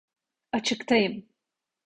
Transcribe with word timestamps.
Açıktayım! 0.51 1.25